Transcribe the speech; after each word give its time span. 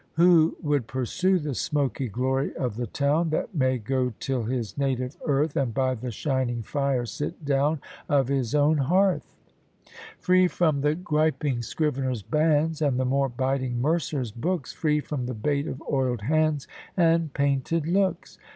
Who 0.13 0.57
would 0.63 0.87
pursue 0.87 1.37
The 1.37 1.53
smoky 1.53 2.07
glory 2.07 2.55
of 2.55 2.75
the 2.75 2.87
town, 2.87 3.29
That 3.29 3.53
may 3.53 3.77
go 3.77 4.13
till 4.19 4.45
his 4.45 4.75
native 4.75 5.15
earth, 5.27 5.55
And 5.55 5.75
by 5.75 5.93
the 5.93 6.09
shining 6.09 6.63
fire 6.63 7.05
sit 7.05 7.45
down 7.45 7.79
Of 8.09 8.27
his 8.27 8.55
own 8.55 8.77
hearth, 8.79 9.35
Free 10.17 10.47
from 10.47 10.81
the 10.81 10.95
griping 10.95 11.61
scrivener's 11.61 12.23
bands, 12.23 12.81
And 12.81 12.99
the 12.99 13.05
more 13.05 13.29
biting 13.29 13.79
mercer's 13.79 14.31
books; 14.31 14.73
Free 14.73 15.01
from 15.01 15.27
the 15.27 15.35
bait 15.35 15.67
of 15.67 15.83
oiled 15.87 16.21
hands, 16.23 16.67
And 16.97 17.31
painted 17.35 17.85
looks? 17.85 18.39